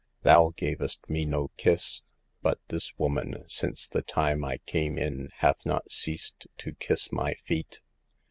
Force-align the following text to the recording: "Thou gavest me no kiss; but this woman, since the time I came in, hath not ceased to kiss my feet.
"Thou 0.23 0.51
gavest 0.57 1.07
me 1.11 1.25
no 1.25 1.49
kiss; 1.57 2.01
but 2.41 2.59
this 2.69 2.91
woman, 2.97 3.43
since 3.47 3.87
the 3.87 4.01
time 4.01 4.43
I 4.43 4.57
came 4.65 4.97
in, 4.97 5.29
hath 5.37 5.63
not 5.63 5.91
ceased 5.91 6.47
to 6.57 6.73
kiss 6.73 7.11
my 7.11 7.35
feet. 7.35 7.81